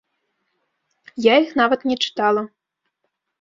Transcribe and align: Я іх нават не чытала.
Я 1.25 1.35
іх 1.43 1.51
нават 1.61 1.85
не 1.91 1.95
чытала. 2.07 2.43